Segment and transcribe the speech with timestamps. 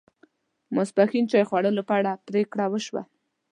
[0.75, 3.01] ماپښین چای خوړلو په اړه پرېکړه و شوه.